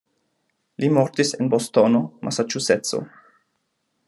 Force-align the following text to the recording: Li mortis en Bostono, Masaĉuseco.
Li 0.83 0.89
mortis 0.97 1.35
en 1.39 1.53
Bostono, 1.53 2.03
Masaĉuseco. 2.29 3.03